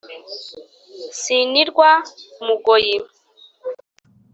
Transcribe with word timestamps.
sinirwa 1.19 1.89
m 2.45 2.47
ugoyi 2.55 2.95